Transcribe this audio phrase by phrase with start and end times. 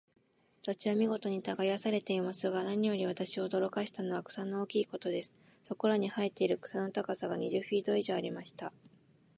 [0.63, 5.35] 土地は見事に耕されていますが、何より私を驚かしたのは、草の大きいことです。
[5.61, 8.73] そこらに生えている草の高さが、二十フィート以上ありました。